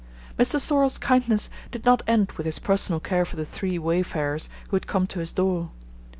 Mr. 0.35 0.59
Sorlle's 0.59 0.97
kindness 0.97 1.47
did 1.69 1.85
not 1.85 2.01
end 2.07 2.31
with 2.31 2.47
his 2.47 2.57
personal 2.57 2.99
care 2.99 3.23
for 3.23 3.35
the 3.35 3.45
three 3.45 3.77
wayfarers 3.77 4.49
who 4.69 4.75
had 4.75 4.87
come 4.87 5.05
to 5.05 5.19
his 5.19 5.31
door. 5.31 5.69